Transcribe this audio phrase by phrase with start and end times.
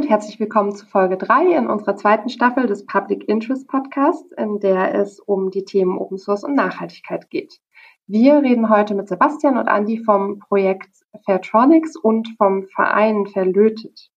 [0.00, 4.58] und herzlich willkommen zu Folge 3 in unserer zweiten Staffel des Public Interest Podcasts, in
[4.58, 7.60] der es um die Themen Open Source und Nachhaltigkeit geht.
[8.06, 10.88] Wir reden heute mit Sebastian und Andy vom Projekt
[11.26, 14.08] Fairtronics und vom Verein Verlötet.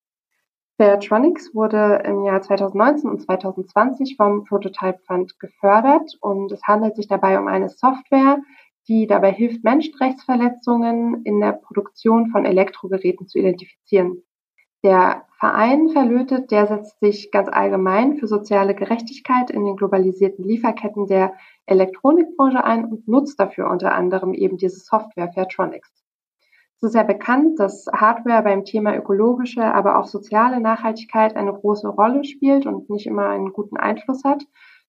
[0.78, 7.08] Fairtronics wurde im Jahr 2019 und 2020 vom Prototype Fund gefördert und es handelt sich
[7.08, 8.38] dabei um eine Software,
[8.88, 14.22] die dabei hilft, Menschenrechtsverletzungen in der Produktion von Elektrogeräten zu identifizieren.
[14.84, 21.06] Der Verein Verlötet, der setzt sich ganz allgemein für soziale Gerechtigkeit in den globalisierten Lieferketten
[21.06, 21.32] der
[21.64, 25.90] Elektronikbranche ein und nutzt dafür unter anderem eben diese Software Fairtronics.
[26.76, 31.88] Es ist ja bekannt, dass Hardware beim Thema ökologische, aber auch soziale Nachhaltigkeit eine große
[31.88, 34.44] Rolle spielt und nicht immer einen guten Einfluss hat.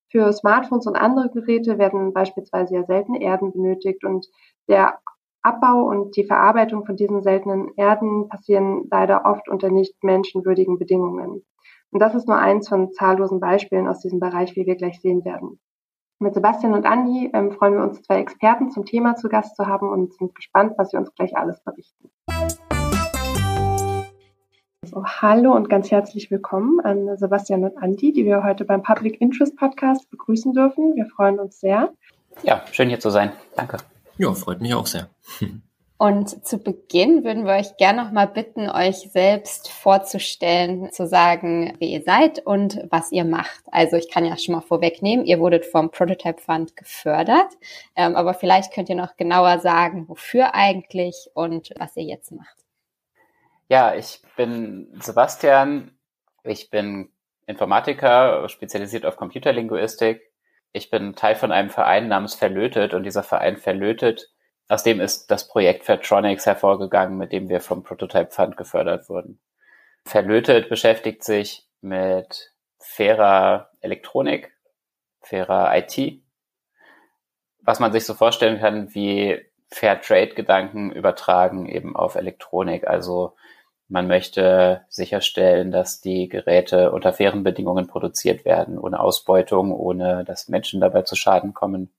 [0.09, 4.27] Für Smartphones und andere Geräte werden beispielsweise ja seltene Erden benötigt und
[4.67, 4.99] der
[5.45, 11.45] Abbau und die Verarbeitung von diesen seltenen Erden passieren leider oft unter nicht menschenwürdigen Bedingungen.
[11.91, 15.23] Und das ist nur eins von zahllosen Beispielen aus diesem Bereich, wie wir gleich sehen
[15.23, 15.59] werden.
[16.17, 19.67] Mit Sebastian und Andi ähm, freuen wir uns, zwei Experten zum Thema zu Gast zu
[19.67, 22.09] haben und sind gespannt, was sie uns gleich alles berichten.
[24.81, 29.21] So, hallo und ganz herzlich willkommen an Sebastian und Andi, die wir heute beim Public
[29.21, 30.95] Interest Podcast begrüßen dürfen.
[30.95, 31.93] Wir freuen uns sehr.
[32.41, 33.31] Ja, schön hier zu sein.
[33.55, 33.77] Danke.
[34.17, 35.09] Ja, freut mich auch sehr.
[35.97, 41.73] Und zu Beginn würden wir euch gerne noch mal bitten, euch selbst vorzustellen, zu sagen,
[41.79, 43.63] wer ihr seid und was ihr macht.
[43.71, 47.47] Also ich kann ja schon mal vorwegnehmen, ihr wurdet vom Prototype Fund gefördert,
[47.95, 52.57] ähm, aber vielleicht könnt ihr noch genauer sagen, wofür eigentlich und was ihr jetzt macht.
[53.69, 55.91] Ja, ich bin Sebastian.
[56.43, 57.09] Ich bin
[57.47, 60.21] Informatiker, spezialisiert auf Computerlinguistik
[60.75, 64.29] ich bin Teil von einem Verein namens Verlötet und dieser Verein Verlötet,
[64.67, 69.39] aus dem ist das Projekt Fairtronics hervorgegangen, mit dem wir vom Prototype Fund gefördert wurden.
[70.05, 74.51] Verlötet beschäftigt sich mit fairer Elektronik,
[75.21, 76.21] fairer IT,
[77.61, 82.85] was man sich so vorstellen kann wie Fair Trade Gedanken übertragen eben auf Elektronik.
[82.85, 83.35] Also
[83.87, 90.49] man möchte sicherstellen, dass die Geräte unter fairen Bedingungen produziert werden, ohne Ausbeutung, ohne dass
[90.49, 91.93] Menschen dabei zu Schaden kommen.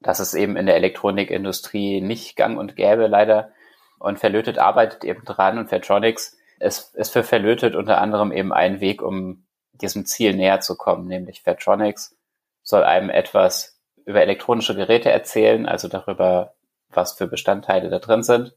[0.00, 3.52] Das ist eben in der Elektronikindustrie nicht gang und gäbe leider.
[3.98, 8.80] Und Verlötet arbeitet eben dran und Fairtronics ist, ist für Verlötet unter anderem eben ein
[8.80, 12.16] Weg, um diesem Ziel näher zu kommen, nämlich Fairtronics
[12.62, 16.54] soll einem etwas über elektronische Geräte erzählen, also darüber,
[16.88, 18.54] was für Bestandteile da drin sind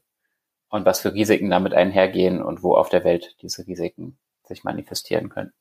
[0.74, 5.28] und was für Risiken damit einhergehen und wo auf der Welt diese Risiken sich manifestieren
[5.28, 5.52] können.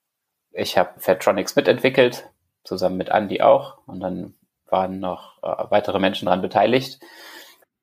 [0.51, 2.31] Ich habe Fairtronics mitentwickelt,
[2.63, 4.34] zusammen mit Andy auch, und dann
[4.66, 7.00] waren noch äh, weitere Menschen daran beteiligt.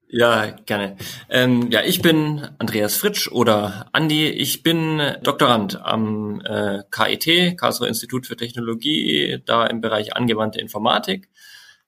[0.09, 0.97] Ja, gerne.
[1.29, 4.29] Ähm, ja, ich bin Andreas Fritsch oder Andi.
[4.29, 11.29] Ich bin Doktorand am äh, KIT, Karlsruher Institut für Technologie, da im Bereich angewandte Informatik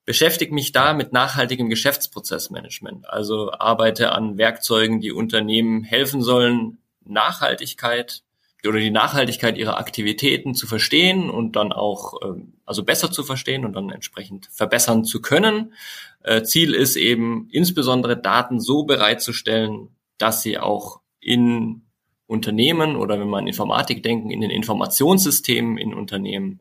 [0.05, 3.09] beschäftige mich da mit nachhaltigem Geschäftsprozessmanagement.
[3.09, 8.23] Also arbeite an Werkzeugen, die Unternehmen helfen sollen, Nachhaltigkeit
[8.67, 13.65] oder die Nachhaltigkeit ihrer Aktivitäten zu verstehen und dann auch ähm, also besser zu verstehen
[13.65, 15.75] und dann entsprechend verbessern zu können.
[16.23, 21.83] Äh, Ziel ist eben insbesondere Daten so bereitzustellen, dass sie auch in
[22.27, 26.61] Unternehmen oder wenn man Informatik denken, in den Informationssystemen in Unternehmen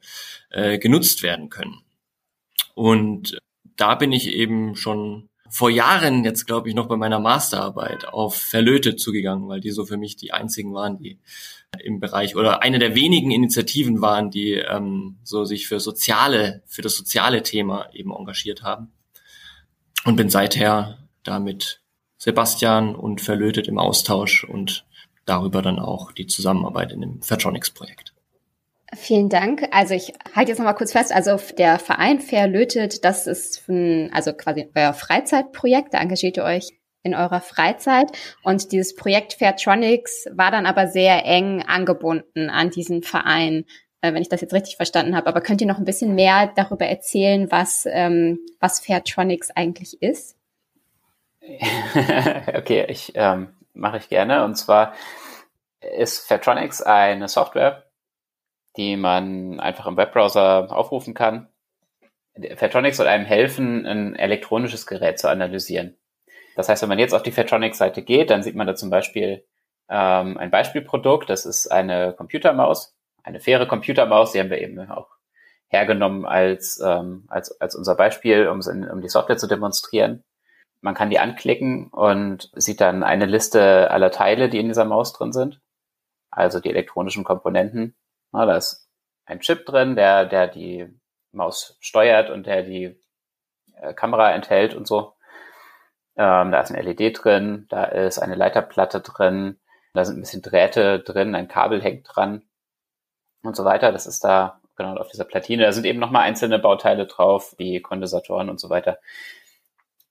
[0.50, 1.82] äh, genutzt werden können.
[2.74, 3.38] Und
[3.76, 8.36] da bin ich eben schon vor Jahren jetzt, glaube ich, noch bei meiner Masterarbeit auf
[8.36, 11.20] Verlötet zugegangen, weil die so für mich die einzigen waren, die
[11.80, 16.82] im Bereich oder eine der wenigen Initiativen waren, die ähm, so sich für soziale, für
[16.82, 18.92] das soziale Thema eben engagiert haben.
[20.06, 21.82] Und bin seither da mit
[22.18, 24.86] Sebastian und Verlötet im Austausch und
[25.26, 28.11] darüber dann auch die Zusammenarbeit in dem Fairtronics-Projekt.
[28.94, 29.68] Vielen Dank.
[29.72, 31.14] Also ich halte jetzt nochmal kurz fest.
[31.14, 35.94] Also der Verein Fair Lötet, das ist ein, also quasi euer Freizeitprojekt.
[35.94, 36.70] Da engagiert ihr euch
[37.04, 38.12] in eurer Freizeit.
[38.44, 43.66] Und dieses Projekt Fairtronics war dann aber sehr eng angebunden an diesen Verein,
[44.02, 45.28] äh, wenn ich das jetzt richtig verstanden habe.
[45.28, 50.36] Aber könnt ihr noch ein bisschen mehr darüber erzählen, was, ähm, was Fairtronics eigentlich ist?
[52.56, 54.44] okay, ich ähm, mache ich gerne.
[54.44, 54.94] Und zwar
[55.98, 57.86] ist Fairtronics eine Software,
[58.78, 61.48] die man einfach im Webbrowser aufrufen kann.
[62.56, 65.98] Fairtronics soll einem helfen, ein elektronisches Gerät zu analysieren.
[66.56, 69.46] Das heißt, wenn man jetzt auf die Fairtronics-Seite geht, dann sieht man da zum Beispiel
[69.90, 71.30] ähm, ein Beispielprodukt.
[71.30, 74.32] Das ist eine Computermaus, eine faire Computermaus.
[74.32, 75.10] Die haben wir eben auch
[75.68, 80.24] hergenommen als, ähm, als, als unser Beispiel, um, um die Software zu demonstrieren.
[80.82, 85.14] Man kann die anklicken und sieht dann eine Liste aller Teile, die in dieser Maus
[85.14, 85.62] drin sind.
[86.32, 87.96] also die elektronischen Komponenten.
[88.32, 88.90] Na, da ist
[89.26, 90.88] ein Chip drin, der, der die
[91.32, 93.00] Maus steuert und der die
[93.76, 95.14] äh, Kamera enthält und so.
[96.16, 99.60] Ähm, da ist ein LED drin, da ist eine Leiterplatte drin,
[99.94, 102.44] da sind ein bisschen Drähte drin, ein Kabel hängt dran
[103.44, 103.92] und so weiter.
[103.92, 105.64] Das ist da genau auf dieser Platine.
[105.64, 109.00] Da sind eben nochmal einzelne Bauteile drauf, wie Kondensatoren und so weiter.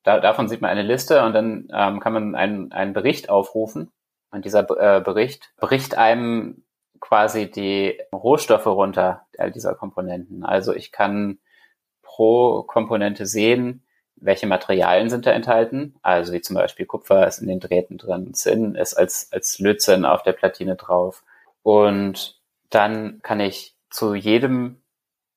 [0.03, 3.93] Da, davon sieht man eine Liste und dann ähm, kann man einen, einen Bericht aufrufen.
[4.31, 6.65] Und dieser äh, Bericht bricht einem
[7.01, 10.45] quasi die Rohstoffe runter all dieser Komponenten.
[10.45, 11.39] Also ich kann
[12.03, 13.85] pro Komponente sehen,
[14.17, 15.95] welche Materialien sind da enthalten.
[16.03, 20.05] Also wie zum Beispiel Kupfer ist in den Drähten drin, Zinn ist als, als Lötzinn
[20.05, 21.25] auf der Platine drauf.
[21.63, 24.83] Und dann kann ich zu jedem,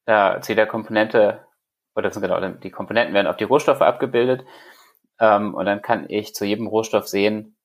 [0.06, 1.45] äh, zu jeder Komponente,
[1.95, 4.45] oder sind genau, die Komponenten werden auf die Rohstoffe abgebildet.
[5.19, 7.56] Ähm, und dann kann ich zu jedem Rohstoff sehen,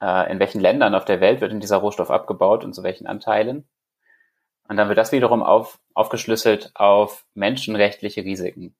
[0.00, 3.06] äh, in welchen Ländern auf der Welt wird in dieser Rohstoff abgebaut und zu welchen
[3.06, 3.68] Anteilen.
[4.68, 8.74] Und dann wird das wiederum auf, aufgeschlüsselt auf menschenrechtliche Risiken.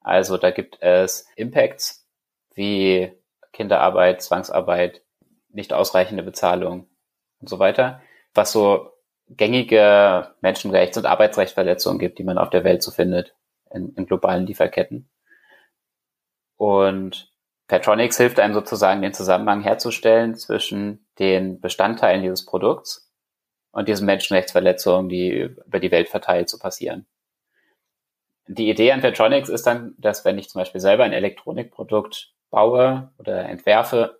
[0.00, 2.06] Also da gibt es Impacts
[2.54, 3.12] wie
[3.52, 5.02] Kinderarbeit, Zwangsarbeit,
[5.48, 6.88] nicht ausreichende Bezahlung
[7.40, 8.00] und so weiter,
[8.34, 8.92] was so
[9.28, 13.34] gängige Menschenrechts- und Arbeitsrechtsverletzungen gibt, die man auf der Welt so findet
[13.70, 15.08] in, in globalen Lieferketten.
[16.56, 17.32] Und
[17.70, 23.12] Petronics hilft einem sozusagen, den Zusammenhang herzustellen zwischen den Bestandteilen dieses Produkts
[23.70, 27.06] und diesen Menschenrechtsverletzungen, die über die Welt verteilt zu passieren.
[28.48, 33.12] Die Idee an Petronics ist dann, dass wenn ich zum Beispiel selber ein Elektronikprodukt baue
[33.18, 34.18] oder entwerfe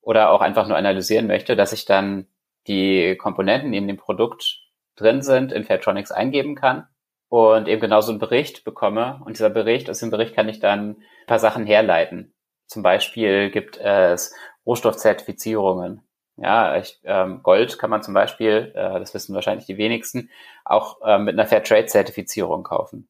[0.00, 2.26] oder auch einfach nur analysieren möchte, dass ich dann
[2.66, 4.62] die Komponenten, die in dem Produkt
[4.94, 6.88] drin sind, in Fairtronics eingeben kann
[7.28, 9.20] und eben genauso einen Bericht bekomme.
[9.26, 12.32] Und dieser Bericht, aus dem Bericht kann ich dann ein paar Sachen herleiten.
[12.66, 14.34] Zum Beispiel gibt es
[14.66, 16.02] Rohstoffzertifizierungen.
[16.36, 20.30] Ja, ich, ähm, Gold kann man zum Beispiel, äh, das wissen wahrscheinlich die wenigsten,
[20.64, 23.08] auch äh, mit einer Fairtrade-Zertifizierung kaufen.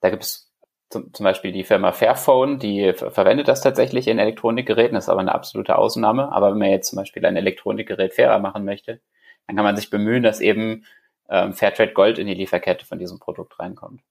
[0.00, 0.50] Da gibt es
[0.90, 5.20] zum, zum Beispiel die Firma Fairphone, die verwendet das tatsächlich in Elektronikgeräten, das ist aber
[5.20, 6.32] eine absolute Ausnahme.
[6.32, 9.00] Aber wenn man jetzt zum Beispiel ein Elektronikgerät fairer machen möchte,
[9.46, 10.84] dann kann man sich bemühen, dass eben
[11.28, 14.02] ähm, Fairtrade Gold in die Lieferkette von diesem Produkt reinkommt.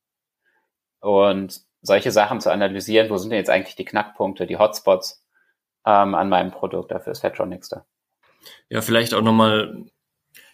[1.01, 5.23] Und solche Sachen zu analysieren, wo sind denn jetzt eigentlich die Knackpunkte, die Hotspots
[5.85, 7.85] ähm, an meinem Produkt, dafür ist Fairtronics da.
[8.69, 9.85] Ja, vielleicht auch nochmal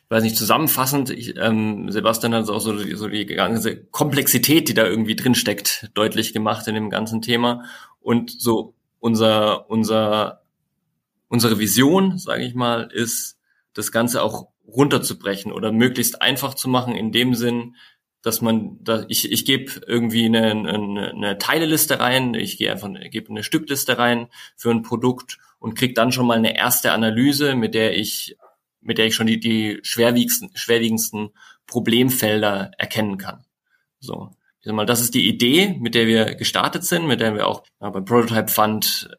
[0.10, 4.86] weiß nicht, zusammenfassend, ich, ähm, Sebastian hat auch so, so die ganze Komplexität, die da
[4.86, 7.64] irgendwie drin steckt, deutlich gemacht in dem ganzen Thema.
[8.00, 10.42] Und so unser, unser,
[11.28, 13.40] unsere Vision, sage ich mal, ist,
[13.74, 17.76] das Ganze auch runterzubrechen oder möglichst einfach zu machen in dem Sinn,
[18.26, 22.90] dass man, da, ich, ich gebe irgendwie eine, eine, eine Teileliste rein, ich gehe einfach
[23.12, 27.56] gebe eine Stückliste rein für ein Produkt und krieg dann schon mal eine erste Analyse,
[27.56, 28.36] mit der ich
[28.82, 31.32] mit der ich schon die, die schwerwiegendsten, schwerwiegendsten
[31.68, 33.46] Problemfelder erkennen kann.
[34.00, 34.32] So.
[34.60, 37.48] Ich sag mal, das ist die Idee, mit der wir gestartet sind, mit der wir
[37.48, 39.10] auch ja, beim Prototype Fund,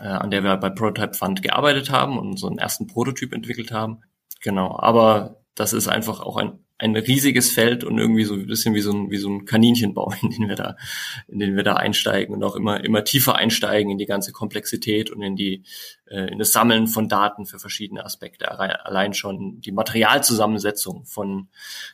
[0.00, 3.72] äh, an der wir bei Prototype Fund gearbeitet haben und so einen ersten Prototyp entwickelt
[3.72, 4.02] haben.
[4.42, 4.78] Genau.
[4.78, 8.80] Aber das ist einfach auch ein ein riesiges Feld und irgendwie so ein bisschen wie
[8.80, 10.76] so ein, wie so ein Kaninchenbau, in den wir da,
[11.28, 15.10] in den wir da einsteigen und auch immer, immer tiefer einsteigen in die ganze Komplexität
[15.10, 15.62] und in die,
[16.06, 18.50] äh, in das Sammeln von Daten für verschiedene Aspekte.
[18.50, 21.48] Allein schon die Materialzusammensetzung von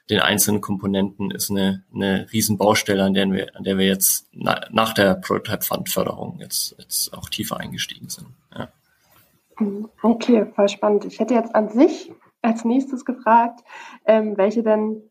[0.09, 4.67] den einzelnen Komponenten ist eine, eine Riesenbaustelle, an der wir, an der wir jetzt na,
[4.71, 8.29] nach der Prototype Fund Förderung jetzt, jetzt auch tiefer eingestiegen sind.
[8.57, 8.69] Ja.
[10.01, 11.05] Okay, voll spannend.
[11.05, 12.11] Ich hätte jetzt an sich
[12.43, 13.61] als nächstes gefragt,
[14.07, 15.03] ähm, welche denn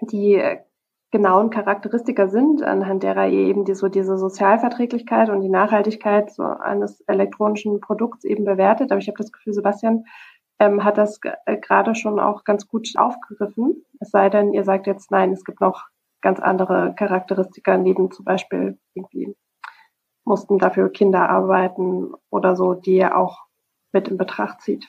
[0.00, 0.42] die
[1.12, 6.42] genauen Charakteristika sind, anhand derer ihr eben die, so diese Sozialverträglichkeit und die Nachhaltigkeit so
[6.42, 8.90] eines elektronischen Produkts eben bewertet.
[8.90, 10.06] Aber ich habe das Gefühl, Sebastian
[10.58, 13.84] ähm, hat das äh, gerade schon auch ganz gut aufgegriffen.
[14.00, 15.84] Es sei denn, ihr sagt jetzt, nein, es gibt noch
[16.22, 19.36] ganz andere Charakteristika, neben zum Beispiel irgendwie
[20.24, 23.42] mussten dafür Kinder arbeiten oder so, die ihr auch
[23.92, 24.88] mit in Betracht zieht.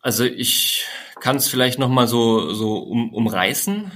[0.00, 0.86] Also ich
[1.20, 3.90] kann es vielleicht noch mal so so um, umreißen.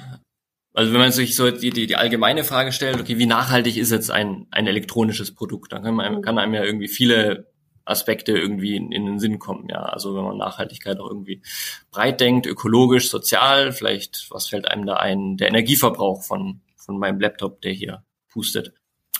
[0.72, 3.90] Also wenn man sich so die, die, die allgemeine Frage stellt, okay, wie nachhaltig ist
[3.90, 5.72] jetzt ein, ein elektronisches Produkt?
[5.72, 6.22] Dann kann, man, mhm.
[6.22, 7.50] kann einem ja irgendwie viele
[7.86, 9.68] Aspekte irgendwie in, in den Sinn kommen.
[9.70, 11.42] Ja, also wenn man Nachhaltigkeit auch irgendwie
[11.90, 15.38] breit denkt, ökologisch, sozial, vielleicht was fällt einem da ein?
[15.38, 18.72] Der Energieverbrauch von von meinem Laptop, der hier pustet.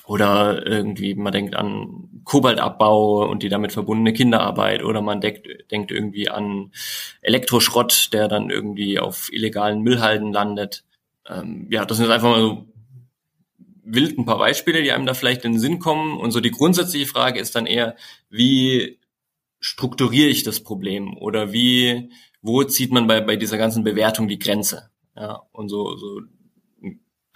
[0.06, 4.84] Oder irgendwie, man denkt an Kobaltabbau und die damit verbundene Kinderarbeit.
[4.84, 6.70] Oder man denkt, denkt irgendwie an
[7.22, 10.84] Elektroschrott, der dann irgendwie auf illegalen Müllhalden landet.
[11.28, 12.68] Ähm, ja, das sind einfach mal so
[13.82, 16.18] wild ein paar Beispiele, die einem da vielleicht in den Sinn kommen.
[16.18, 17.96] Und so die grundsätzliche Frage ist dann eher,
[18.30, 19.00] wie
[19.58, 21.16] strukturiere ich das Problem?
[21.16, 22.10] Oder wie,
[22.42, 24.90] wo zieht man bei, bei dieser ganzen Bewertung die Grenze?
[25.16, 26.20] Ja, und so, so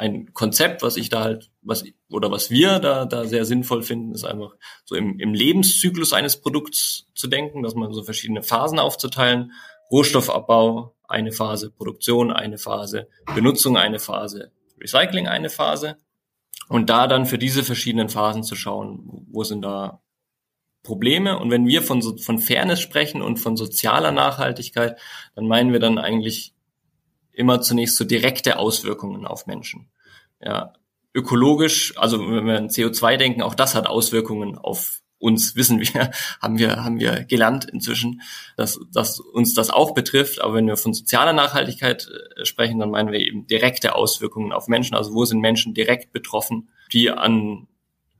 [0.00, 4.14] ein Konzept, was ich da halt, was oder was wir da, da sehr sinnvoll finden,
[4.14, 8.78] ist einfach so im, im Lebenszyklus eines Produkts zu denken, dass man so verschiedene Phasen
[8.78, 9.52] aufzuteilen.
[9.90, 15.99] Rohstoffabbau, eine Phase, Produktion, eine Phase, Benutzung, eine Phase, Recycling, eine Phase.
[16.71, 20.00] Und da dann für diese verschiedenen Phasen zu schauen, wo sind da
[20.83, 21.38] Probleme.
[21.38, 24.99] Und wenn wir von, von Fairness sprechen und von sozialer Nachhaltigkeit,
[25.35, 26.54] dann meinen wir dann eigentlich
[27.41, 29.89] immer zunächst so direkte Auswirkungen auf Menschen.
[30.41, 30.75] Ja,
[31.15, 36.11] ökologisch, also wenn wir an CO2 denken, auch das hat Auswirkungen auf uns, wissen wir,
[36.41, 38.23] haben wir, haben wir gelernt inzwischen,
[38.57, 40.41] dass, dass uns das auch betrifft.
[40.41, 44.69] Aber wenn wir von sozialer Nachhaltigkeit äh, sprechen, dann meinen wir eben direkte Auswirkungen auf
[44.69, 44.95] Menschen.
[44.95, 47.67] Also wo sind Menschen direkt betroffen, die an,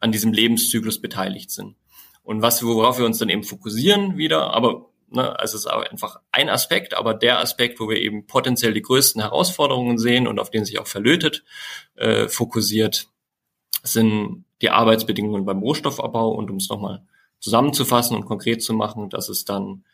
[0.01, 1.77] an diesem Lebenszyklus beteiligt sind.
[2.23, 5.39] Und was, worauf wir uns dann eben fokussieren wieder, aber Ne?
[5.39, 8.83] Also es ist auch einfach ein Aspekt, aber der Aspekt, wo wir eben potenziell die
[8.83, 11.45] größten Herausforderungen sehen und auf den sich auch verlötet
[11.97, 13.09] äh, fokussiert,
[13.83, 16.31] sind die Arbeitsbedingungen beim Rohstoffabbau.
[16.31, 17.03] Und um es nochmal
[17.41, 19.85] zusammenzufassen und konkret zu machen, das ist dann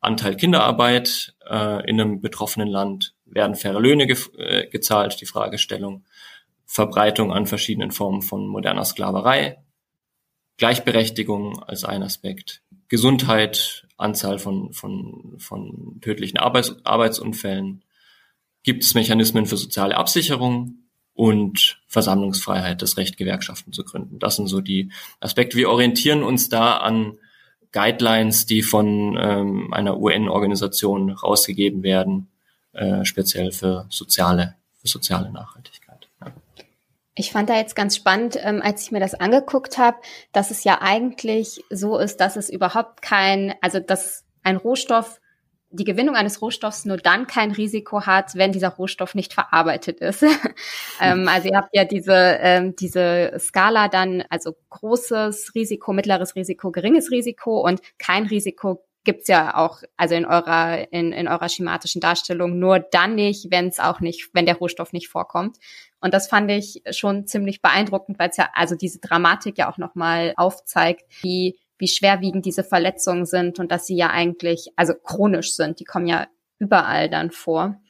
[0.00, 6.04] Anteil Kinderarbeit äh, in einem betroffenen Land, werden faire Löhne ge äh, gezahlt, die Fragestellung,
[6.64, 9.58] Verbreitung an verschiedenen Formen von moderner Sklaverei,
[10.60, 17.82] Gleichberechtigung als ein Aspekt, Gesundheit, Anzahl von, von, von tödlichen Arbeits Arbeitsunfällen,
[18.62, 20.74] gibt es Mechanismen für soziale Absicherung
[21.14, 24.18] und Versammlungsfreiheit, das Recht, Gewerkschaften zu gründen.
[24.18, 25.56] Das sind so die Aspekte.
[25.56, 27.16] Wir orientieren uns da an
[27.72, 32.28] Guidelines, die von ähm, einer UN-Organisation rausgegeben werden,
[32.72, 35.79] äh, speziell für soziale, für soziale Nachhaltigkeit.
[37.20, 39.98] Ich fand da jetzt ganz spannend, ähm, als ich mir das angeguckt habe,
[40.32, 45.20] dass es ja eigentlich so ist, dass es überhaupt kein, also dass ein Rohstoff,
[45.68, 50.22] die Gewinnung eines Rohstoffs nur dann kein Risiko hat, wenn dieser Rohstoff nicht verarbeitet ist.
[51.02, 56.72] ähm, also ihr habt ja diese, ähm, diese Skala dann, also großes Risiko, mittleres Risiko,
[56.72, 62.00] geringes Risiko und kein Risiko gibt's ja auch, also in eurer, in, in eurer schematischen
[62.00, 65.56] Darstellung, nur dann nicht, wenn es auch nicht, wenn der Rohstoff nicht vorkommt.
[66.00, 69.78] Und das fand ich schon ziemlich beeindruckend, weil es ja, also diese Dramatik ja auch
[69.78, 75.54] nochmal aufzeigt, wie, wie schwerwiegend diese Verletzungen sind und dass sie ja eigentlich, also chronisch
[75.54, 75.80] sind.
[75.80, 76.26] Die kommen ja
[76.58, 77.80] überall dann vor.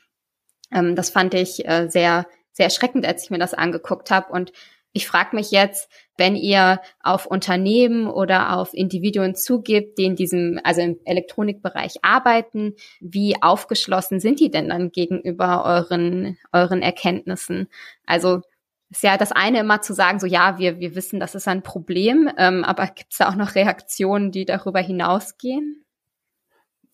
[0.72, 4.32] Ähm, das fand ich äh, sehr, sehr erschreckend, als ich mir das angeguckt habe.
[4.32, 4.52] Und
[4.92, 5.88] ich frage mich jetzt,
[6.20, 12.76] wenn ihr auf Unternehmen oder auf Individuen zugibt, die in diesem, also im Elektronikbereich arbeiten,
[13.00, 17.68] wie aufgeschlossen sind die denn dann gegenüber euren, euren Erkenntnissen?
[18.04, 18.42] Also
[18.90, 21.62] ist ja das eine immer zu sagen, so ja, wir, wir wissen, das ist ein
[21.62, 25.86] Problem, ähm, aber gibt es da auch noch Reaktionen, die darüber hinausgehen?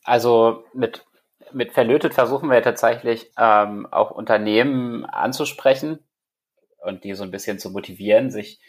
[0.05, 1.05] Also mit,
[1.53, 5.99] mit Verlötet versuchen wir tatsächlich ähm, auch Unternehmen anzusprechen,
[6.87, 8.61] und die so ein bisschen zu motivieren, sich,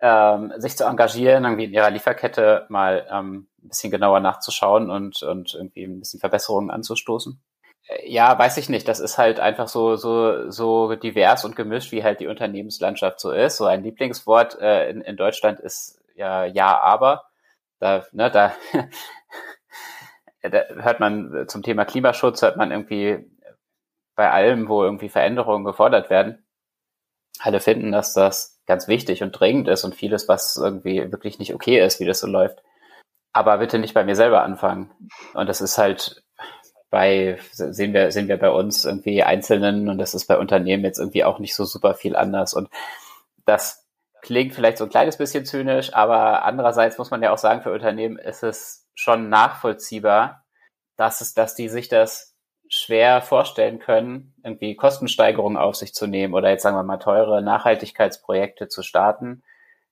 [0.00, 5.22] ähm, sich zu engagieren, irgendwie in ihrer Lieferkette mal ähm, ein bisschen genauer nachzuschauen und,
[5.22, 7.40] und irgendwie ein bisschen Verbesserungen anzustoßen.
[7.88, 8.86] Äh, ja, weiß ich nicht.
[8.88, 13.30] Das ist halt einfach so, so, so divers und gemischt, wie halt die Unternehmenslandschaft so
[13.32, 13.56] ist.
[13.56, 17.24] So ein Lieblingswort äh, in, in Deutschland ist ja ja, aber.
[17.78, 18.54] Da, ne, da,
[20.42, 23.26] da hört man zum Thema Klimaschutz, hört man irgendwie
[24.14, 26.45] bei allem, wo irgendwie Veränderungen gefordert werden,
[27.40, 31.54] alle finden, dass das ganz wichtig und dringend ist und vieles, was irgendwie wirklich nicht
[31.54, 32.62] okay ist, wie das so läuft.
[33.32, 34.90] Aber bitte nicht bei mir selber anfangen.
[35.34, 36.22] Und das ist halt
[36.90, 40.98] bei, sehen wir, sehen wir bei uns irgendwie Einzelnen und das ist bei Unternehmen jetzt
[40.98, 42.54] irgendwie auch nicht so super viel anders.
[42.54, 42.68] Und
[43.44, 43.86] das
[44.22, 47.72] klingt vielleicht so ein kleines bisschen zynisch, aber andererseits muss man ja auch sagen, für
[47.72, 50.44] Unternehmen ist es schon nachvollziehbar,
[50.96, 52.35] dass es, dass die sich das
[52.68, 57.42] schwer vorstellen können, irgendwie Kostensteigerungen auf sich zu nehmen oder jetzt sagen wir mal teure
[57.42, 59.42] Nachhaltigkeitsprojekte zu starten,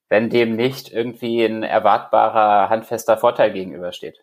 [0.08, 4.18] wenn dem nicht irgendwie ein erwartbarer, handfester Vorteil gegenübersteht.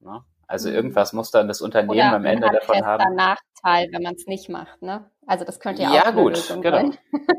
[0.00, 0.22] Ne?
[0.46, 0.74] Also mhm.
[0.74, 3.02] irgendwas muss dann das Unternehmen oder am Ende davon haben.
[3.02, 5.08] Ein Nachteil, wenn man es nicht macht, ne?
[5.26, 6.78] Also das könnte ja, ja auch gut, Lösung genau.
[6.78, 6.98] sein.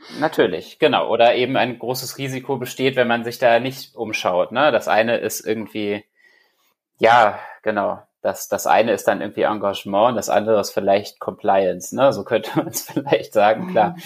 [0.20, 1.08] Natürlich, genau.
[1.08, 4.52] Oder eben ein großes Risiko besteht, wenn man sich da nicht umschaut.
[4.52, 4.72] Ne?
[4.72, 6.04] Das eine ist irgendwie,
[6.98, 12.12] ja, genau, das, das eine ist dann irgendwie Engagement, das andere ist vielleicht Compliance, ne?
[12.12, 13.90] So könnte man es vielleicht sagen, klar.
[13.90, 14.02] Mhm.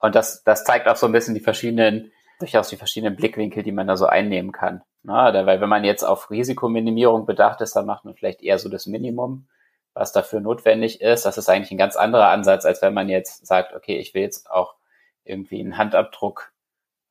[0.00, 3.72] Und das, das zeigt auch so ein bisschen die verschiedenen, durchaus die verschiedenen Blickwinkel, die
[3.72, 4.82] man da so einnehmen kann.
[5.02, 5.12] Ne?
[5.14, 8.86] Weil wenn man jetzt auf Risikominimierung bedacht ist, dann macht man vielleicht eher so das
[8.86, 9.48] Minimum,
[9.94, 11.24] was dafür notwendig ist.
[11.24, 14.22] Das ist eigentlich ein ganz anderer Ansatz, als wenn man jetzt sagt, okay, ich will
[14.22, 14.76] jetzt auch
[15.24, 16.52] irgendwie einen Handabdruck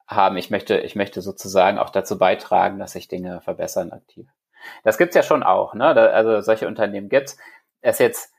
[0.08, 0.38] haben.
[0.38, 4.30] Ich möchte, ich möchte sozusagen auch dazu beitragen, dass sich Dinge verbessern aktiv.
[4.84, 5.94] Das gibt's ja schon auch, ne?
[5.94, 7.38] Da, also solche Unternehmen gibt's.
[7.82, 8.34] Es jetzt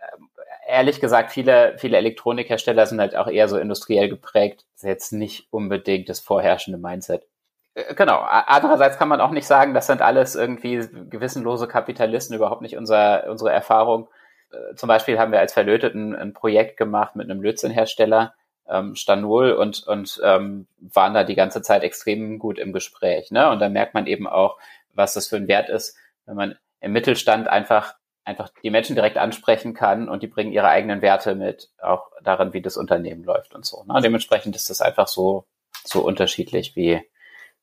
[0.00, 4.64] äh, ehrlich gesagt, viele, viele Elektronikhersteller sind halt auch eher so industriell geprägt.
[4.74, 7.26] Das ist jetzt nicht unbedingt das vorherrschende Mindset.
[7.74, 8.18] Äh, genau.
[8.20, 13.28] Andererseits kann man auch nicht sagen, das sind alles irgendwie gewissenlose Kapitalisten, überhaupt nicht unser,
[13.28, 14.08] unsere Erfahrung.
[14.52, 18.34] Äh, zum Beispiel haben wir als Verlöteten ein Projekt gemacht mit einem Lötzinhersteller,
[18.68, 23.30] ähm, Stanol, und, und ähm, waren da die ganze Zeit extrem gut im Gespräch.
[23.30, 23.50] Ne?
[23.50, 24.58] Und da merkt man eben auch,
[24.92, 25.96] was das für ein Wert ist,
[26.26, 27.94] wenn man im Mittelstand einfach
[28.24, 32.52] einfach die Menschen direkt ansprechen kann und die bringen ihre eigenen Werte mit, auch daran,
[32.52, 33.84] wie das Unternehmen läuft und so.
[33.84, 34.00] Ne?
[34.02, 35.44] Dementsprechend ist das einfach so,
[35.84, 37.00] so unterschiedlich, wie,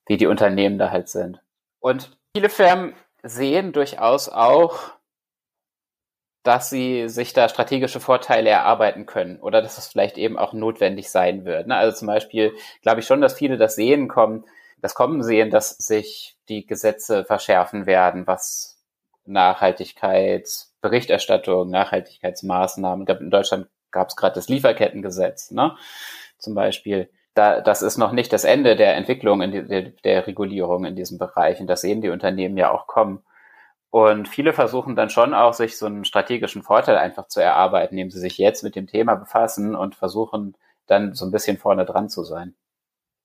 [0.05, 1.41] wie die Unternehmen da halt sind.
[1.79, 2.93] Und viele Firmen
[3.23, 4.91] sehen durchaus auch,
[6.43, 11.09] dass sie sich da strategische Vorteile erarbeiten können oder dass es vielleicht eben auch notwendig
[11.09, 11.67] sein wird.
[11.67, 11.75] Ne?
[11.75, 14.45] Also zum Beispiel glaube ich schon, dass viele das sehen kommen,
[14.81, 18.81] das Kommen sehen, dass sich die Gesetze verschärfen werden, was
[19.25, 23.05] Nachhaltigkeitsberichterstattung, Nachhaltigkeitsmaßnahmen.
[23.07, 25.75] In Deutschland gab es gerade das Lieferkettengesetz, ne?
[26.37, 27.09] Zum Beispiel.
[27.35, 30.95] Da, das ist noch nicht das Ende der Entwicklung in die, der, der Regulierung in
[30.95, 31.61] diesem Bereich.
[31.61, 33.23] Und das sehen die Unternehmen ja auch kommen.
[33.91, 38.11] Und viele versuchen dann schon auch, sich so einen strategischen Vorteil einfach zu erarbeiten, indem
[38.11, 40.55] sie sich jetzt mit dem Thema befassen und versuchen
[40.87, 42.55] dann so ein bisschen vorne dran zu sein.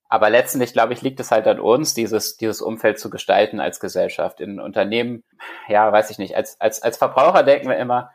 [0.07, 3.79] Aber letztendlich, glaube ich, liegt es halt an uns, dieses, dieses Umfeld zu gestalten als
[3.79, 4.39] Gesellschaft.
[4.39, 5.23] In Unternehmen,
[5.67, 8.11] ja, weiß ich nicht, als, als, als Verbraucher denken wir immer,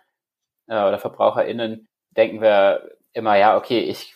[0.68, 4.14] äh, oder VerbraucherInnen denken wir immer, ja, okay, ich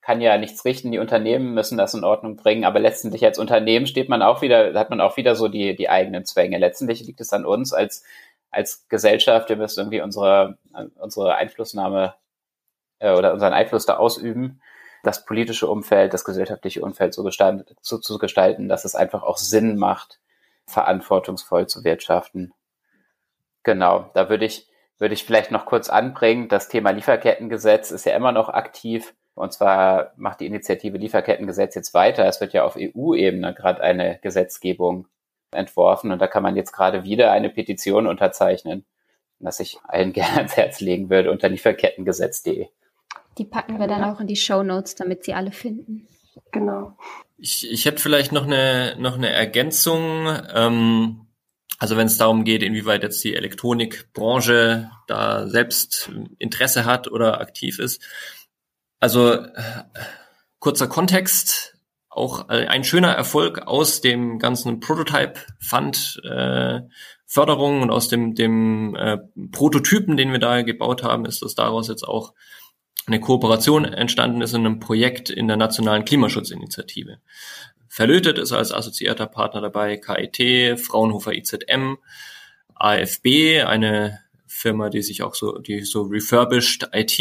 [0.00, 3.86] kann ja nichts richten, die Unternehmen müssen das in Ordnung bringen, aber letztendlich als Unternehmen
[3.86, 6.56] steht man auch wieder, hat man auch wieder so die, die eigenen Zwänge.
[6.58, 8.04] Letztendlich liegt es an uns als,
[8.50, 10.56] als Gesellschaft, wir müssen irgendwie unsere,
[10.98, 12.14] unsere Einflussnahme
[13.00, 14.62] äh, oder unseren Einfluss da ausüben
[15.02, 19.38] das politische Umfeld, das gesellschaftliche Umfeld so, gestalten, so zu gestalten, dass es einfach auch
[19.38, 20.20] Sinn macht,
[20.66, 22.52] verantwortungsvoll zu wirtschaften.
[23.62, 28.16] Genau, da würde ich, würde ich vielleicht noch kurz anbringen, das Thema Lieferkettengesetz ist ja
[28.16, 29.14] immer noch aktiv.
[29.34, 32.26] Und zwar macht die Initiative Lieferkettengesetz jetzt weiter.
[32.26, 35.06] Es wird ja auf EU-Ebene gerade eine Gesetzgebung
[35.52, 38.84] entworfen und da kann man jetzt gerade wieder eine Petition unterzeichnen,
[39.38, 42.68] was ich allen gerne ans Herz legen würde unter lieferkettengesetz.de.
[43.38, 46.08] Die packen wir dann auch in die Show Notes, damit sie alle finden.
[46.52, 46.96] Genau.
[47.36, 50.28] Ich, ich hätte vielleicht noch eine, noch eine Ergänzung.
[50.52, 51.26] Ähm,
[51.78, 57.78] also wenn es darum geht, inwieweit jetzt die Elektronikbranche da selbst Interesse hat oder aktiv
[57.78, 58.02] ist.
[58.98, 59.84] Also äh,
[60.58, 61.76] kurzer Kontext,
[62.08, 66.80] auch ein schöner Erfolg aus dem ganzen Prototype Fund äh,
[67.26, 69.18] Förderung und aus dem, dem äh,
[69.52, 72.34] Prototypen, den wir da gebaut haben, ist, dass daraus jetzt auch
[73.08, 77.18] eine Kooperation entstanden ist in einem Projekt in der Nationalen Klimaschutzinitiative.
[77.88, 81.96] Verlötet ist als assoziierter Partner dabei KIT, Fraunhofer IZM,
[82.74, 87.18] AFB, eine Firma, die sich auch so, die so refurbished IT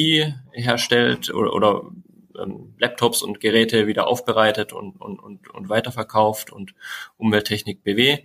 [0.51, 1.81] herstellt oder, oder
[2.39, 6.73] ähm, Laptops und Geräte wieder aufbereitet und, und, und, und weiterverkauft und
[7.17, 8.19] Umwelttechnik BW,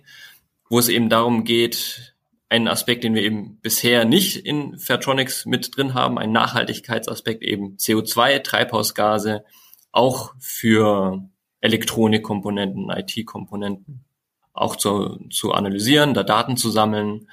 [0.69, 2.12] wo es eben darum geht,
[2.53, 7.77] ein Aspekt, den wir eben bisher nicht in Fairtronics mit drin haben, ein Nachhaltigkeitsaspekt eben
[7.77, 9.43] CO2, Treibhausgase,
[9.91, 11.27] auch für
[11.61, 14.05] Elektronikkomponenten, IT-Komponenten
[14.53, 17.27] auch zu, zu analysieren, da Daten zu sammeln.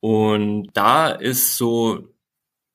[0.00, 2.08] Und da ist so,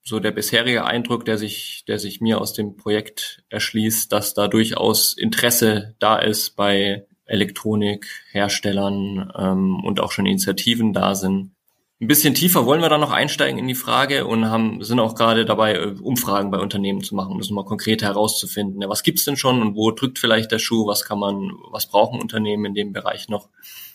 [0.04, 4.46] so der bisherige Eindruck, der sich, der sich mir aus dem Projekt erschließt, dass da
[4.46, 11.55] durchaus Interesse da ist bei Elektronikherstellern ähm, und auch schon Initiativen da sind,
[11.98, 15.14] ein bisschen tiefer wollen wir da noch einsteigen in die Frage und haben, sind auch
[15.14, 18.82] gerade dabei, äh, Umfragen bei Unternehmen zu machen, um das nochmal konkret herauszufinden.
[18.82, 20.86] Ja, was gibt's denn schon und wo drückt vielleicht der Schuh?
[20.86, 23.48] Was kann man, was brauchen Unternehmen in dem Bereich noch,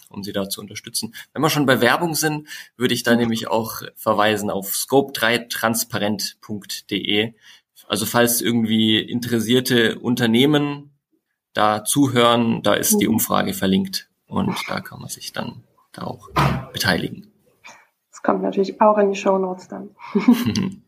[0.09, 1.13] um sie da zu unterstützen?
[1.33, 7.35] Wenn wir schon bei Werbung sind, würde ich da nämlich auch verweisen auf scope3transparent.de.
[7.87, 10.89] Also falls irgendwie interessierte Unternehmen
[11.53, 13.07] da zuhören, da ist die.
[13.07, 16.29] Umfrage verlinkt und da kann man sich dann da auch
[16.71, 17.30] beteiligen
[18.23, 19.91] kommt natürlich auch in die Show Notes dann.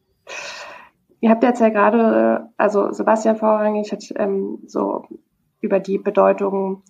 [1.19, 5.05] Ihr habt jetzt ja gerade, also Sebastian vorrangig hat ähm, so
[5.61, 6.83] über die Bedeutung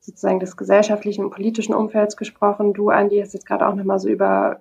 [0.00, 2.72] sozusagen des gesellschaftlichen und politischen Umfelds gesprochen.
[2.72, 4.60] Du, Andi, hast jetzt gerade auch nochmal so über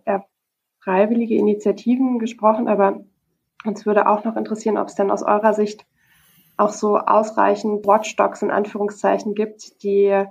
[0.80, 3.02] freiwillige Initiativen gesprochen, aber
[3.66, 5.86] uns würde auch noch interessieren, ob es denn aus eurer Sicht
[6.56, 10.26] auch so ausreichend Watchdogs in Anführungszeichen gibt, die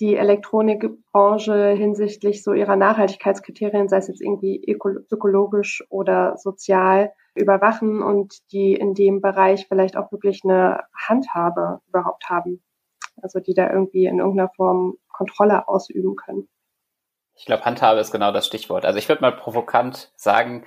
[0.00, 8.34] die Elektronikbranche hinsichtlich so ihrer Nachhaltigkeitskriterien, sei es jetzt irgendwie ökologisch oder sozial, überwachen und
[8.52, 12.62] die in dem Bereich vielleicht auch wirklich eine Handhabe überhaupt haben.
[13.22, 16.48] Also die da irgendwie in irgendeiner Form Kontrolle ausüben können.
[17.34, 18.84] Ich glaube, Handhabe ist genau das Stichwort.
[18.84, 20.64] Also ich würde mal provokant sagen,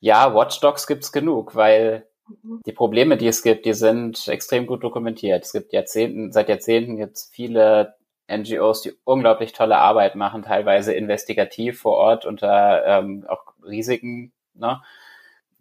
[0.00, 2.06] ja, Watchdogs gibt's genug, weil
[2.42, 2.60] mhm.
[2.66, 5.44] die Probleme, die es gibt, die sind extrem gut dokumentiert.
[5.44, 7.94] Es gibt Jahrzehnten, seit Jahrzehnten jetzt viele
[8.28, 14.82] NGOs, die unglaublich tolle Arbeit machen, teilweise investigativ vor Ort unter ähm, auch Risiken, ne?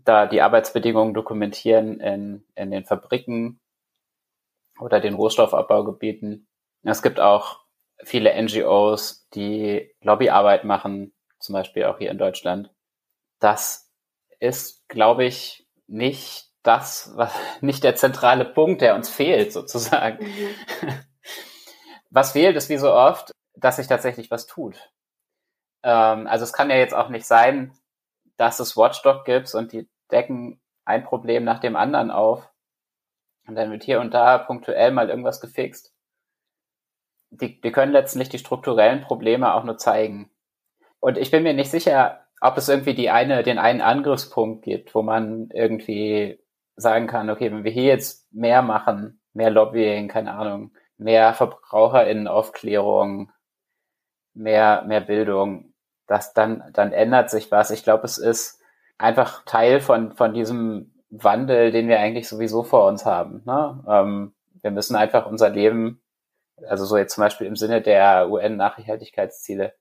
[0.05, 3.59] da die Arbeitsbedingungen dokumentieren in, in den Fabriken
[4.79, 6.47] oder den Rohstoffabbaugebieten.
[6.83, 7.61] Es gibt auch
[8.03, 12.71] viele NGOs, die Lobbyarbeit machen, zum Beispiel auch hier in Deutschland.
[13.39, 13.91] Das
[14.39, 20.23] ist, glaube ich, nicht das, was, nicht der zentrale Punkt, der uns fehlt, sozusagen.
[20.23, 20.99] Mhm.
[22.13, 24.91] Was fehlt, ist wie so oft, dass sich tatsächlich was tut.
[25.81, 27.73] Ähm, also es kann ja jetzt auch nicht sein,
[28.37, 32.47] dass es Watchdog gibt und die decken ein Problem nach dem anderen auf.
[33.47, 35.91] Und dann wird hier und da punktuell mal irgendwas gefixt.
[37.31, 40.29] Die, die können letztlich die strukturellen Probleme auch nur zeigen.
[40.99, 44.93] Und ich bin mir nicht sicher, ob es irgendwie die eine, den einen Angriffspunkt gibt,
[44.93, 46.39] wo man irgendwie
[46.75, 53.31] sagen kann, okay, wenn wir hier jetzt mehr machen, mehr Lobbying, keine Ahnung, mehr VerbraucherInnenaufklärung,
[54.33, 55.73] mehr, mehr Bildung,
[56.07, 57.71] dass dann, dann ändert sich was.
[57.71, 58.61] Ich glaube, es ist
[58.97, 63.43] einfach Teil von, von diesem Wandel, den wir eigentlich sowieso vor uns haben.
[63.45, 63.83] Ne?
[63.87, 66.01] Ähm, wir müssen einfach unser Leben,
[66.67, 69.73] also so jetzt zum Beispiel im Sinne der UN-Nachhaltigkeitsziele,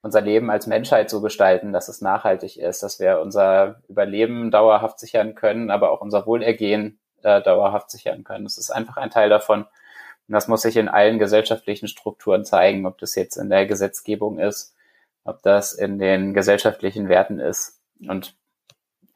[0.00, 5.00] unser Leben als Menschheit so gestalten, dass es nachhaltig ist, dass wir unser Überleben dauerhaft
[5.00, 8.44] sichern können, aber auch unser Wohlergehen äh, dauerhaft sichern können.
[8.44, 9.66] Das ist einfach ein Teil davon.
[10.28, 14.38] Und das muss sich in allen gesellschaftlichen Strukturen zeigen, ob das jetzt in der Gesetzgebung
[14.38, 14.74] ist,
[15.24, 17.80] ob das in den gesellschaftlichen Werten ist.
[18.06, 18.36] Und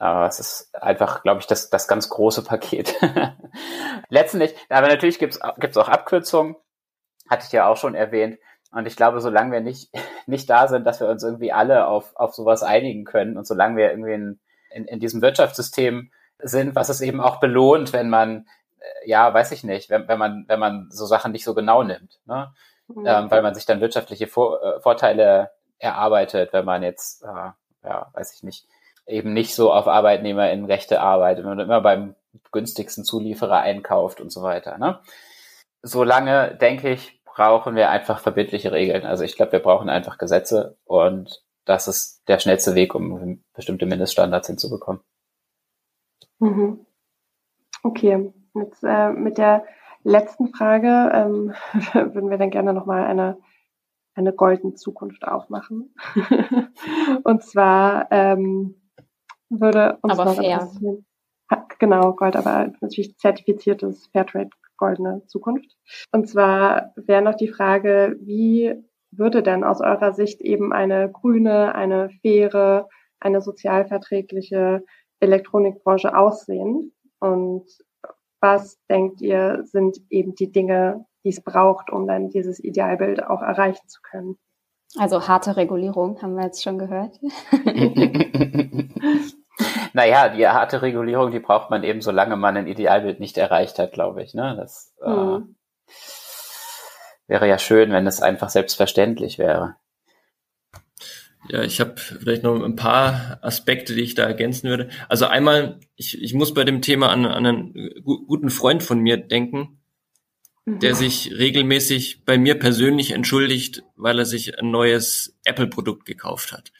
[0.01, 2.95] äh, es ist einfach, glaube ich, das, das ganz große Paket.
[4.09, 6.57] Letztendlich, aber natürlich gibt es auch Abkürzungen,
[7.29, 8.39] hatte ich ja auch schon erwähnt.
[8.73, 9.91] Und ich glaube, solange wir nicht,
[10.27, 13.77] nicht da sind, dass wir uns irgendwie alle auf, auf sowas einigen können und solange
[13.77, 18.47] wir irgendwie in, in, in diesem Wirtschaftssystem sind, was es eben auch belohnt, wenn man
[19.05, 22.21] ja, weiß ich nicht, wenn, wenn man, wenn man so Sachen nicht so genau nimmt,
[22.27, 22.53] ne?
[22.89, 23.07] Mhm.
[23.07, 27.51] Ähm, weil man sich dann wirtschaftliche Vor äh, Vorteile erarbeitet, wenn man jetzt, äh,
[27.85, 28.67] ja, weiß ich nicht,
[29.07, 32.15] eben nicht so auf Arbeitnehmer in Rechte arbeitet, wenn man immer beim
[32.51, 34.79] günstigsten Zulieferer einkauft und so weiter.
[34.79, 35.01] Ne?
[35.83, 39.05] Solange, denke ich, brauchen wir einfach verbindliche Regeln.
[39.05, 43.87] Also ich glaube, wir brauchen einfach Gesetze und das ist der schnellste Weg, um bestimmte
[43.87, 45.03] Mindeststandards hinzubekommen.
[46.39, 46.87] Mhm.
[47.83, 49.65] Okay, Jetzt äh, mit der
[50.05, 51.55] letzten Frage ähm,
[52.15, 53.39] würden wir dann gerne nochmal eine,
[54.15, 55.95] eine goldene Zukunft aufmachen.
[57.25, 58.75] und zwar ähm,
[59.49, 60.69] würde uns aber noch fair.
[61.79, 65.77] Genau, Gold, aber natürlich zertifiziertes Fairtrade goldene Zukunft.
[66.11, 68.75] Und zwar wäre noch die Frage, wie
[69.11, 72.89] würde denn aus eurer Sicht eben eine grüne, eine faire,
[73.21, 74.83] eine sozialverträgliche
[75.21, 76.93] Elektronikbranche aussehen?
[77.21, 77.67] Und
[78.43, 83.41] was denkt ihr, sind eben die Dinge, die es braucht, um dann dieses Idealbild auch
[83.41, 84.37] erreichen zu können?
[84.99, 87.19] Also harte Regulierung haben wir jetzt schon gehört.
[89.95, 93.93] naja, die harte Regulierung, die braucht man eben, solange man ein Idealbild nicht erreicht hat,
[93.93, 94.35] glaube ich.
[94.35, 94.55] Ne?
[94.59, 95.57] Das hm.
[95.89, 95.93] äh,
[97.29, 99.77] wäre ja schön, wenn es einfach selbstverständlich wäre.
[101.49, 104.91] Ja, ich habe vielleicht noch ein paar Aspekte, die ich da ergänzen würde.
[105.09, 109.17] Also einmal, ich, ich muss bei dem Thema an, an einen guten Freund von mir
[109.17, 109.81] denken,
[110.65, 110.79] mhm.
[110.79, 116.73] der sich regelmäßig bei mir persönlich entschuldigt, weil er sich ein neues Apple-Produkt gekauft hat.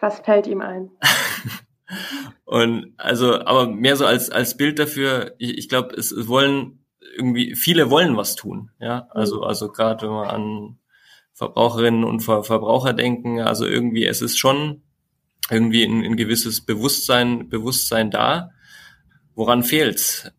[0.00, 0.90] Was fällt ihm ein?
[2.44, 5.34] Und also, aber mehr so als als Bild dafür.
[5.38, 6.84] Ich, ich glaube, es wollen
[7.16, 8.70] irgendwie viele wollen was tun.
[8.78, 9.44] Ja, also mhm.
[9.44, 10.78] also gerade wenn man an
[11.34, 13.40] Verbraucherinnen und Ver Verbraucher denken.
[13.40, 14.82] Also irgendwie, es ist schon
[15.50, 18.50] irgendwie ein, ein gewisses Bewusstsein, Bewusstsein da.
[19.34, 20.30] Woran fehlt's?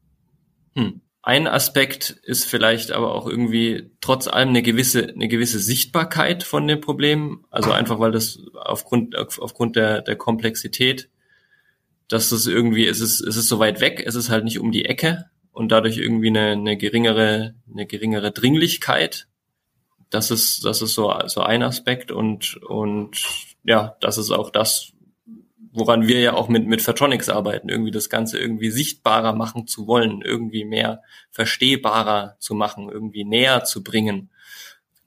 [0.75, 1.01] Hm.
[1.25, 6.67] Ein Aspekt ist vielleicht aber auch irgendwie trotz allem eine gewisse, eine gewisse Sichtbarkeit von
[6.67, 7.45] dem Problem.
[7.49, 11.09] Also einfach, weil das aufgrund, aufgrund der, der Komplexität,
[12.09, 14.73] dass es irgendwie, es ist, es ist so weit weg, es ist halt nicht um
[14.73, 19.27] die Ecke und dadurch irgendwie eine, eine geringere, eine geringere Dringlichkeit
[20.13, 23.17] das ist, das ist so, so ein Aspekt und, und
[23.63, 24.93] ja, das ist auch das,
[25.71, 29.87] woran wir ja auch mit, mit Phatronics arbeiten, irgendwie das Ganze irgendwie sichtbarer machen zu
[29.87, 34.29] wollen, irgendwie mehr verstehbarer zu machen, irgendwie näher zu bringen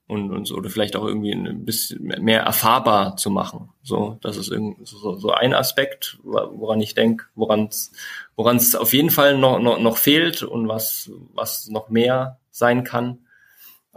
[0.08, 3.70] und, und so, oder vielleicht auch irgendwie ein bisschen mehr erfahrbar zu machen.
[3.84, 7.92] So, das ist irgendwie so, so ein Aspekt, woran ich denke, woran es
[8.34, 12.82] woran es auf jeden Fall noch, noch, noch fehlt und was, was noch mehr sein
[12.82, 13.20] kann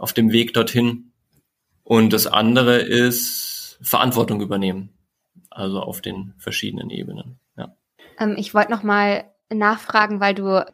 [0.00, 1.12] auf dem Weg dorthin.
[1.84, 4.90] Und das andere ist, Verantwortung übernehmen.
[5.50, 7.38] Also auf den verschiedenen Ebenen.
[7.56, 7.74] Ja.
[8.18, 10.64] Ähm, ich wollte noch mal nachfragen, weil du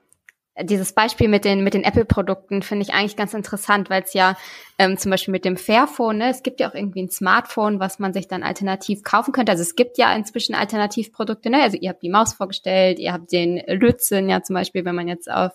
[0.63, 4.37] dieses Beispiel mit den mit den Apple-Produkten finde ich eigentlich ganz interessant, weil es ja
[4.79, 7.99] ähm, zum Beispiel mit dem Fairphone, ne, es gibt ja auch irgendwie ein Smartphone, was
[7.99, 9.53] man sich dann alternativ kaufen könnte.
[9.53, 11.51] Also es gibt ja inzwischen Alternativprodukte.
[11.51, 11.63] Ne?
[11.63, 15.09] Also ihr habt die Maus vorgestellt, ihr habt den Lützen ja zum Beispiel, wenn man
[15.09, 15.53] jetzt auf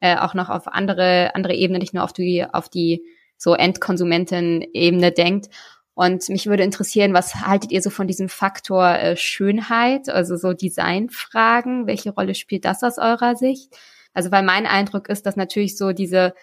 [0.00, 3.02] äh, auch noch auf andere andere Ebene, nicht nur auf die auf die
[3.38, 5.48] so Endkonsumenten-Ebene denkt.
[5.94, 10.52] Und mich würde interessieren, was haltet ihr so von diesem Faktor äh, Schönheit, also so
[10.52, 11.86] Designfragen?
[11.86, 13.74] Welche Rolle spielt das aus eurer Sicht?
[14.12, 16.34] Also weil mein Eindruck ist, dass natürlich so diese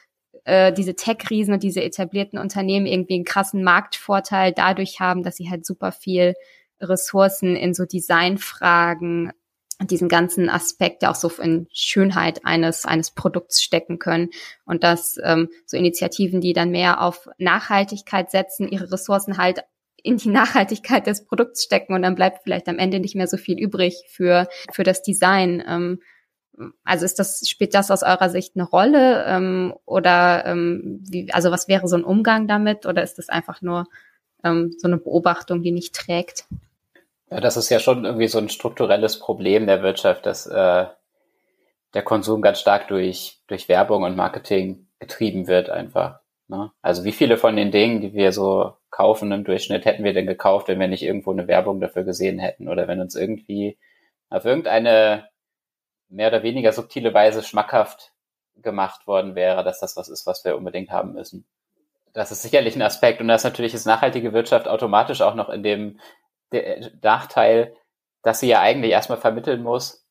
[0.46, 5.50] äh, diese Tech-Riesen und diese etablierten Unternehmen irgendwie einen krassen Marktvorteil dadurch haben, dass sie
[5.50, 6.34] halt super viel
[6.82, 9.32] Ressourcen in so Designfragen
[9.84, 14.30] diesen ganzen Aspekt ja auch so in Schönheit eines eines Produkts stecken können
[14.66, 19.64] und dass ähm, so Initiativen, die dann mehr auf Nachhaltigkeit setzen, ihre Ressourcen halt
[20.02, 23.38] in die Nachhaltigkeit des Produkts stecken und dann bleibt vielleicht am Ende nicht mehr so
[23.38, 25.64] viel übrig für für das Design.
[25.68, 26.00] Ähm,
[26.84, 29.26] also ist das, spielt das aus eurer Sicht eine Rolle?
[29.28, 32.86] Ähm, oder ähm, wie, also was wäre so ein Umgang damit?
[32.86, 33.88] Oder ist das einfach nur
[34.44, 36.46] ähm, so eine Beobachtung, die nicht trägt?
[37.34, 40.86] Ja, das ist ja schon irgendwie so ein strukturelles Problem der Wirtschaft, dass äh,
[41.96, 46.20] der Konsum ganz stark durch, durch Werbung und Marketing getrieben wird einfach.
[46.48, 46.72] Ne?
[46.84, 50.28] Also wie viele von den Dingen, die wir so kaufen im Durchschnitt, hätten wir denn
[50.28, 53.80] gekauft, wenn wir nicht irgendwo eine Werbung dafür gesehen hätten oder wenn uns irgendwie
[54.30, 55.28] auf irgendeine
[56.10, 58.12] mehr oder weniger subtile Weise schmackhaft
[58.58, 61.46] gemacht worden wäre, dass das was ist, was wir unbedingt haben müssen.
[62.14, 65.64] Das ist sicherlich ein Aspekt und das natürlich ist nachhaltige Wirtschaft automatisch auch noch in
[65.64, 66.00] dem
[67.02, 67.76] Nachteil,
[68.22, 70.08] dass sie ja eigentlich erstmal vermitteln muss,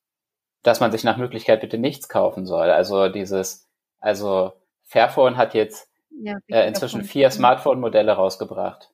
[0.63, 2.71] dass man sich nach Möglichkeit bitte nichts kaufen soll.
[2.71, 3.69] Also dieses,
[4.01, 4.53] also
[4.83, 8.91] Fairphone hat jetzt ja, äh, inzwischen vier Smartphone-Modelle rausgebracht.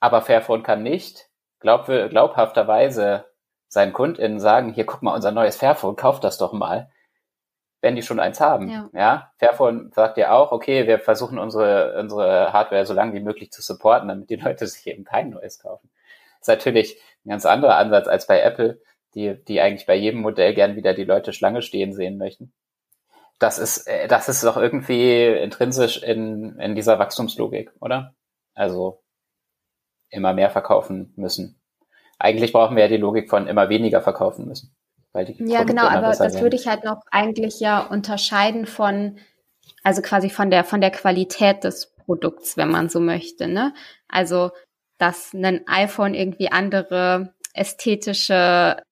[0.00, 1.28] Aber Fairphone kann nicht
[1.60, 3.24] glaub, glaubhafterweise
[3.68, 6.90] seinen KundInnen sagen, hier guck mal, unser neues Fairphone, kauft das doch mal,
[7.80, 8.68] wenn die schon eins haben.
[8.68, 8.90] Ja.
[8.92, 9.32] ja?
[9.38, 13.62] Fairphone sagt ja auch, okay, wir versuchen unsere, unsere Hardware so lange wie möglich zu
[13.62, 15.90] supporten, damit die Leute sich eben kein neues kaufen.
[16.46, 18.80] Ist natürlich ein ganz anderer Ansatz als bei Apple,
[19.16, 22.52] die, die eigentlich bei jedem Modell gern wieder die Leute Schlange stehen sehen möchten.
[23.40, 28.14] Das ist, äh, das ist doch irgendwie intrinsisch in, in dieser Wachstumslogik, oder?
[28.54, 29.02] Also
[30.08, 31.60] immer mehr verkaufen müssen.
[32.20, 34.72] Eigentlich brauchen wir ja die Logik von immer weniger verkaufen müssen.
[35.12, 36.40] Weil die ja, Produkte genau, aber das werden.
[36.42, 39.18] würde ich halt noch eigentlich ja unterscheiden von,
[39.82, 43.74] also quasi von der, von der Qualität des Produkts, wenn man so möchte, ne?
[44.08, 44.52] Also,
[44.98, 48.82] dass ein iPhone irgendwie andere ästhetische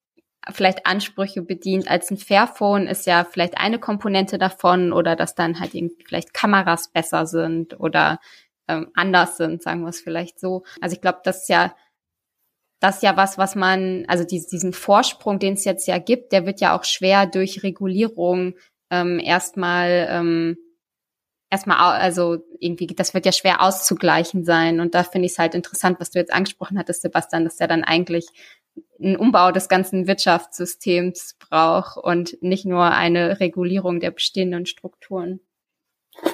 [0.50, 5.58] vielleicht Ansprüche bedient als ein Fairphone ist ja vielleicht eine Komponente davon oder dass dann
[5.58, 8.18] halt irgendwie vielleicht Kameras besser sind oder
[8.68, 10.64] ähm, anders sind, sagen wir es vielleicht so.
[10.82, 11.74] Also ich glaube, das ist ja
[12.80, 16.44] das ist ja was, was man, also diesen Vorsprung, den es jetzt ja gibt, der
[16.44, 18.56] wird ja auch schwer durch Regulierung
[18.90, 20.58] ähm, erstmal ähm,
[21.50, 24.80] erstmal, also irgendwie, das wird ja schwer auszugleichen sein.
[24.80, 27.68] Und da finde ich es halt interessant, was du jetzt angesprochen hattest, Sebastian, dass der
[27.68, 28.26] dann eigentlich
[29.00, 35.40] einen Umbau des ganzen Wirtschaftssystems braucht und nicht nur eine Regulierung der bestehenden Strukturen.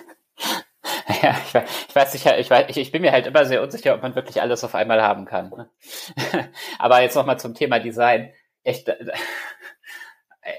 [1.22, 1.54] Ja, ich,
[1.88, 4.14] ich weiß nicht, ich, weiß, ich, ich bin mir halt immer sehr unsicher, ob man
[4.14, 5.50] wirklich alles auf einmal haben kann.
[5.50, 5.68] Ne?
[6.78, 8.32] Aber jetzt nochmal zum Thema Design.
[8.62, 8.84] Ich,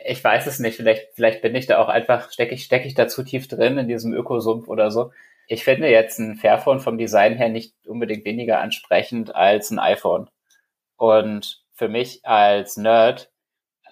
[0.06, 2.94] ich weiß es nicht, vielleicht, vielleicht bin ich da auch einfach, stecke ich, stecke ich
[2.94, 5.12] da zu tief drin in diesem Ökosumpf oder so.
[5.48, 10.30] Ich finde jetzt ein Fairphone vom Design her nicht unbedingt weniger ansprechend als ein iPhone.
[10.98, 13.32] Und für mich als Nerd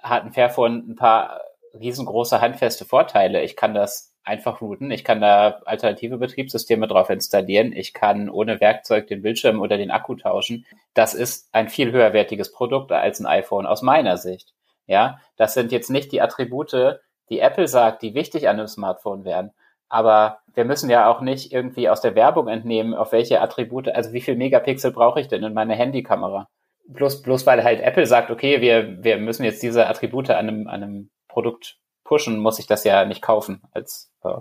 [0.02, 1.42] hat ein Fairphone ein paar
[1.74, 3.42] riesengroße handfeste Vorteile.
[3.42, 4.92] Ich kann das einfach routen.
[4.92, 7.74] Ich kann da alternative Betriebssysteme drauf installieren.
[7.74, 10.66] Ich kann ohne Werkzeug den Bildschirm oder den Akku tauschen.
[10.94, 14.54] Das ist ein viel höherwertiges Produkt als ein iPhone aus meiner Sicht.
[14.90, 17.00] Ja, das sind jetzt nicht die Attribute,
[17.30, 19.52] die Apple sagt, die wichtig an einem Smartphone wären.
[19.88, 24.14] Aber wir müssen ja auch nicht irgendwie aus der Werbung entnehmen, auf welche Attribute, also
[24.14, 26.50] wie viel Megapixel brauche ich denn in meiner Handykamera?
[26.88, 30.68] Bloß, bloß weil halt Apple sagt, okay, wir, wir müssen jetzt diese Attribute an einem,
[30.68, 34.34] an einem Produkt pushen, muss ich das ja nicht kaufen als, äh,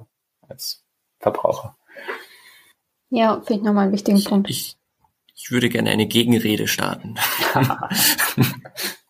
[0.49, 0.83] als
[1.21, 1.77] Verbraucher.
[3.11, 4.49] Ja, finde ich nochmal einen wichtigen Punkt.
[4.49, 4.79] Ich,
[5.35, 7.17] ich würde gerne eine Gegenrede starten.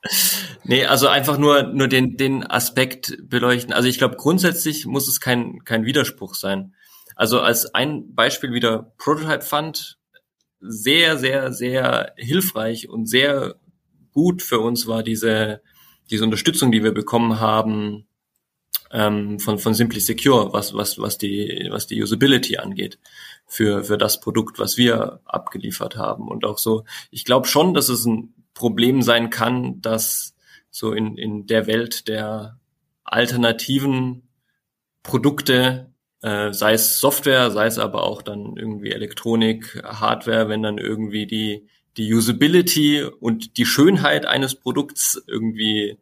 [0.68, 3.72] nee, also einfach nur, nur den, den Aspekt beleuchten.
[3.72, 6.74] Also ich glaube, grundsätzlich muss es kein, kein Widerspruch sein.
[7.16, 9.98] Also als ein Beispiel wieder Prototype Fund,
[10.60, 13.56] sehr, sehr, sehr hilfreich und sehr
[14.12, 15.62] gut für uns war diese,
[16.10, 18.06] diese Unterstützung, die wir bekommen haben
[18.90, 22.98] ähm, von, von Simply Secure, was, was, was, die, was die Usability angeht
[23.46, 26.28] für, für das Produkt, was wir abgeliefert haben.
[26.28, 30.34] Und auch so, ich glaube schon, dass es ein Problem sein kann, dass
[30.70, 32.58] so in, in der Welt der
[33.04, 34.28] alternativen
[35.02, 40.78] Produkte, äh, sei es Software, sei es aber auch dann irgendwie Elektronik, Hardware, wenn dann
[40.78, 45.98] irgendwie die, die Usability und die Schönheit eines Produkts irgendwie,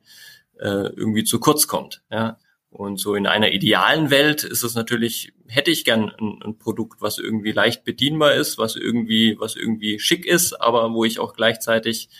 [0.58, 2.02] äh, irgendwie zu kurz kommt.
[2.10, 2.38] Ja?
[2.70, 7.00] Und so in einer idealen Welt ist es natürlich, hätte ich gern ein, ein, Produkt,
[7.00, 11.32] was irgendwie leicht bedienbar ist, was irgendwie, was irgendwie schick ist, aber wo ich auch
[11.32, 12.10] gleichzeitig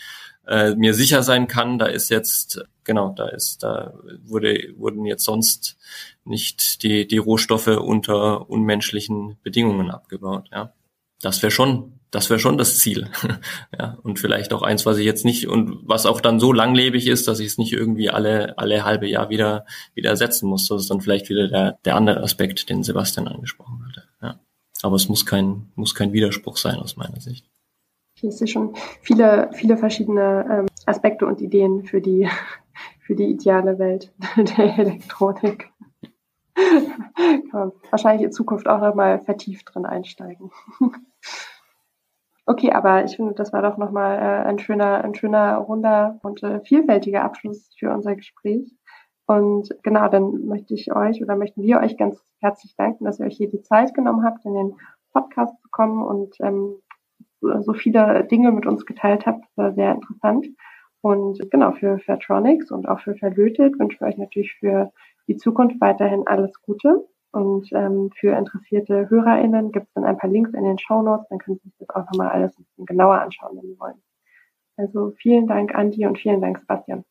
[0.47, 5.25] äh, mir sicher sein kann, da ist jetzt, genau, da ist, da wurde, wurden jetzt
[5.25, 5.77] sonst
[6.23, 10.73] nicht die, die Rohstoffe unter unmenschlichen Bedingungen abgebaut, ja.
[11.21, 13.09] Das wäre schon, das wäre schon das Ziel.
[13.77, 17.07] ja, und vielleicht auch eins, was ich jetzt nicht und was auch dann so langlebig
[17.07, 20.67] ist, dass ich es nicht irgendwie alle, alle halbe Jahr wieder, wieder ersetzen muss.
[20.67, 24.03] Das ist dann vielleicht wieder der, der andere Aspekt, den Sebastian angesprochen hatte.
[24.21, 24.39] Ja.
[24.83, 27.45] Aber es muss kein, muss kein Widerspruch sein aus meiner Sicht.
[28.21, 32.27] Ich sehe schon viele, viele verschiedene ähm, Aspekte und Ideen für die,
[32.99, 35.71] für die ideale Welt der Elektronik.
[37.91, 40.51] Wahrscheinlich in Zukunft auch nochmal vertieft drin einsteigen.
[42.47, 46.41] Okay, aber ich finde, das war doch nochmal äh, ein schöner, ein schöner, runder und
[46.43, 48.73] äh, vielfältiger Abschluss für unser Gespräch.
[49.27, 53.25] Und genau, dann möchte ich euch oder möchten wir euch ganz herzlich danken, dass ihr
[53.25, 54.75] euch hier die Zeit genommen habt, in den
[55.11, 56.77] Podcast zu kommen und ähm,
[57.41, 59.43] so viele Dinge mit uns geteilt habt.
[59.43, 60.47] Das war sehr interessant.
[61.01, 64.91] Und genau, für Fairtronics und auch für Verlötet wünschen wir euch natürlich für
[65.27, 67.07] die Zukunft weiterhin alles Gute.
[67.31, 71.27] Und ähm, für interessierte HörerInnen gibt es dann ein paar Links in den Show Notes,
[71.29, 74.01] dann können Sie sich das auch nochmal alles ein bisschen genauer anschauen, wenn Sie wollen.
[74.77, 77.03] Also vielen Dank, Andi, und vielen Dank, Sebastian.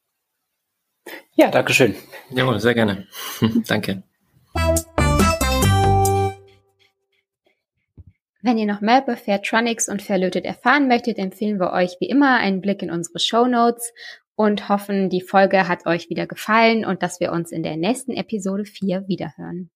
[1.34, 1.94] Ja, Dankeschön.
[2.30, 3.06] Jawohl, sehr gerne.
[3.68, 4.05] Danke.
[8.46, 12.36] Wenn ihr noch mehr über Fairtronics und Fairlötet erfahren möchtet, empfehlen wir euch wie immer
[12.36, 13.92] einen Blick in unsere Show Notes
[14.36, 18.12] und hoffen, die Folge hat euch wieder gefallen und dass wir uns in der nächsten
[18.12, 19.70] Episode 4 wiederhören.